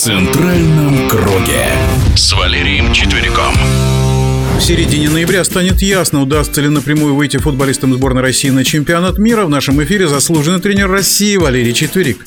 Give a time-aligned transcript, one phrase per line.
[0.00, 1.66] центральном круге
[2.16, 3.52] с Валерием Четвериком.
[4.56, 9.44] В середине ноября станет ясно, удастся ли напрямую выйти футболистам сборной России на чемпионат мира.
[9.44, 12.24] В нашем эфире заслуженный тренер России Валерий Четверик.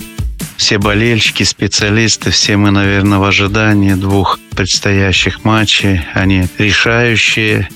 [0.55, 6.01] Все болельщики, специалисты, все мы, наверное, в ожидании двух предстоящих матчей.
[6.13, 7.69] Они решающие,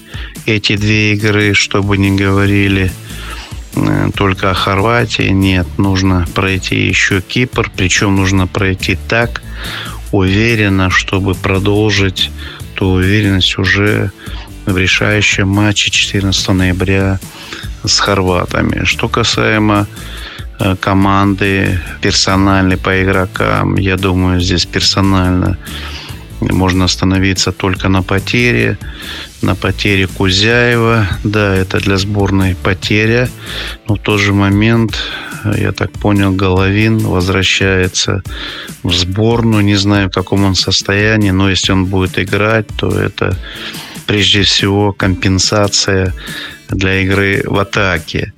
[0.45, 2.91] эти две игры, что бы ни говорили
[3.75, 5.29] э, только о Хорватии.
[5.29, 7.71] Нет, нужно пройти еще Кипр.
[7.75, 9.41] Причем нужно пройти так
[10.11, 12.31] уверенно, чтобы продолжить
[12.75, 14.11] ту уверенность уже
[14.65, 17.19] в решающем матче 14 ноября
[17.83, 18.83] с хорватами.
[18.83, 19.87] Что касаемо
[20.59, 25.57] э, команды персональной по игрокам, я думаю, здесь персонально
[26.39, 28.77] можно остановиться только на потере.
[29.41, 31.07] На потере Кузяева.
[31.23, 33.29] Да, это для сборной потеря.
[33.87, 34.97] Но в тот же момент,
[35.55, 38.23] я так понял, Головин возвращается
[38.83, 39.63] в сборную.
[39.63, 43.37] Не знаю, в каком он состоянии, но если он будет играть, то это
[44.05, 46.13] прежде всего компенсация
[46.69, 48.33] для игры в атаке.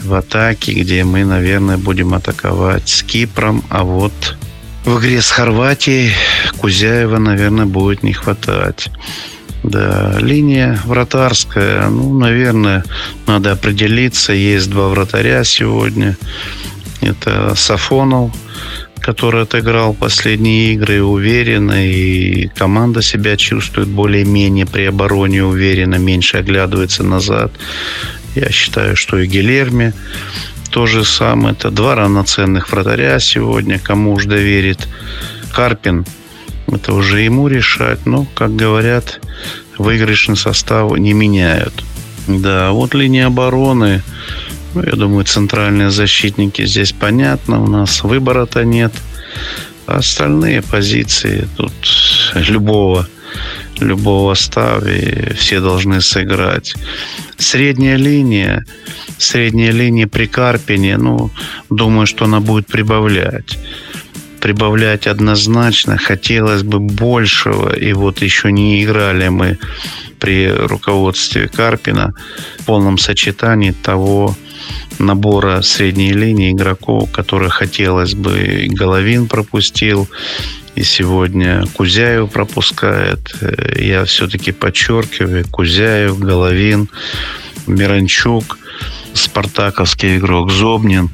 [0.00, 4.36] В атаке, где мы, наверное, будем атаковать с Кипром, а вот
[4.84, 6.12] в игре с Хорватией
[6.58, 8.90] Кузяева, наверное, будет не хватать.
[9.64, 12.84] Да, линия вратарская, ну, наверное,
[13.26, 14.34] надо определиться.
[14.34, 16.18] Есть два вратаря сегодня.
[17.00, 18.30] Это Сафонов,
[19.00, 27.02] который отыграл последние игры уверенно, и команда себя чувствует более-менее при обороне уверенно, меньше оглядывается
[27.02, 27.50] назад.
[28.34, 29.94] Я считаю, что и Гилерми
[30.70, 31.54] то же самое.
[31.54, 33.78] Это два равноценных вратаря сегодня.
[33.78, 34.88] Кому уж доверит
[35.54, 36.04] Карпин,
[36.76, 38.06] это уже ему решать.
[38.06, 39.20] Но, как говорят,
[39.78, 41.84] выигрышный состав не меняют.
[42.26, 44.02] Да, вот линия обороны–
[44.74, 47.62] ну, я думаю, центральные защитники здесь понятно.
[47.62, 48.92] У нас выбора-то нет.
[49.86, 51.72] А остальные позиции тут
[52.34, 53.08] любого
[53.80, 56.74] любого стави все должны сыграть.
[57.36, 58.64] Средняя линия,
[59.18, 61.30] средняя линия при Карпине, ну,
[61.70, 63.58] думаю, что она будет прибавлять.
[64.44, 65.96] Прибавлять однозначно.
[65.96, 67.74] Хотелось бы большего.
[67.74, 69.58] И вот еще не играли мы
[70.18, 72.12] при руководстве Карпина
[72.58, 74.36] в полном сочетании того,
[74.98, 78.66] набора средней линии игроков, которые хотелось бы.
[78.68, 80.10] Головин пропустил,
[80.74, 83.34] и сегодня Кузяев пропускает.
[83.78, 86.90] Я все-таки подчеркиваю, Кузяев, Головин,
[87.66, 88.58] Миранчук,
[89.24, 91.10] спартаковский игрок Зобнин.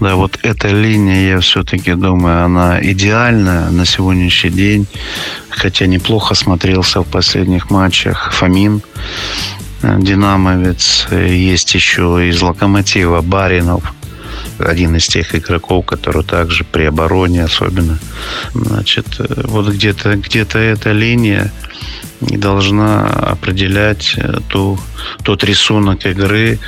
[0.00, 4.86] Да, вот эта линия, я все-таки думаю, она идеальна на сегодняшний день.
[5.48, 8.82] Хотя неплохо смотрелся в последних матчах Фомин
[9.82, 11.08] динамовец.
[11.10, 13.92] Есть еще из локомотива Баринов.
[14.58, 17.98] Один из тех игроков, который также при обороне особенно.
[18.54, 19.06] Значит,
[19.44, 21.52] вот где-то где эта линия
[22.20, 24.16] не должна определять
[24.48, 24.78] ту,
[25.22, 26.58] тот рисунок игры.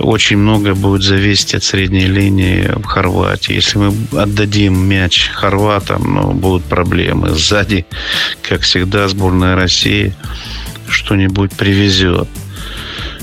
[0.00, 3.54] Очень много будет зависеть от средней линии в Хорватии.
[3.54, 7.30] Если мы отдадим мяч хорватам, ну, будут проблемы.
[7.30, 7.86] Сзади,
[8.42, 10.14] как всегда, сборная России–
[10.88, 12.28] что-нибудь привезет.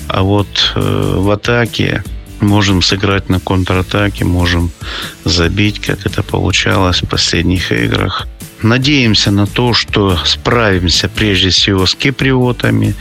[0.08, 2.04] А вот э, в атаке
[2.40, 4.72] можем сыграть на контратаке, можем
[5.24, 8.28] забить, как это получалось в последних играх.
[8.64, 12.96] Надеемся на то, что справимся прежде всего с киприотами.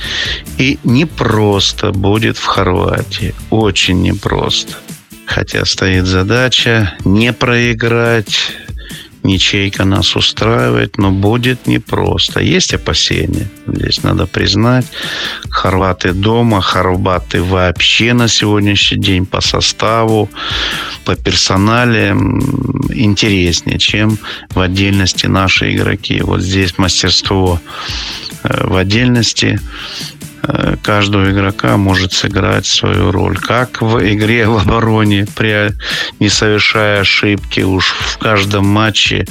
[0.58, 3.34] И непросто будет в Хорватии.
[3.50, 4.74] Очень непросто.
[5.24, 8.52] Хотя стоит задача не проиграть,
[9.22, 12.40] Ничейка нас устраивает, но будет непросто.
[12.40, 13.48] Есть опасения.
[13.66, 14.86] Здесь надо признать.
[15.48, 20.28] Хорваты дома, хорваты вообще на сегодняшний день по составу,
[21.04, 22.16] по персонале
[22.90, 24.18] интереснее, чем
[24.50, 26.20] в отдельности наши игроки.
[26.20, 27.60] Вот здесь мастерство
[28.42, 29.60] э, в отдельности
[30.82, 33.36] каждого игрока может сыграть свою роль.
[33.38, 35.72] Как в игре в обороне, при,
[36.20, 39.24] не совершая ошибки, уж в каждом матче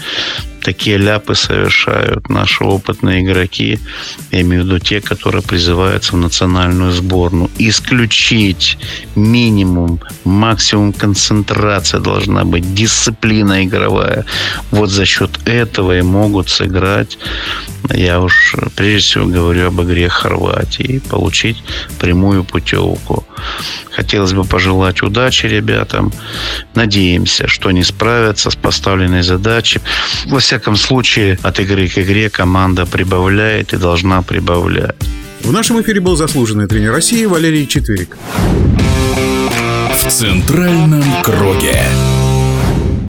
[0.61, 3.79] такие ляпы совершают наши опытные игроки,
[4.31, 7.49] я имею в виду те, которые призываются в национальную сборную.
[7.57, 8.77] Исключить
[9.15, 14.25] минимум, максимум концентрация должна быть, дисциплина игровая.
[14.71, 17.17] Вот за счет этого и могут сыграть,
[17.89, 21.63] я уж прежде всего говорю об игре Хорватии, получить
[21.99, 23.25] прямую путевку.
[23.91, 26.11] Хотелось бы пожелать удачи ребятам.
[26.75, 29.81] Надеемся, что они справятся с поставленной задачей.
[30.51, 34.97] Всяком случае, от игры к игре команда прибавляет и должна прибавлять.
[35.43, 38.17] В нашем эфире был заслуженный тренер России Валерий Четверик.
[39.93, 41.81] В центральном круге.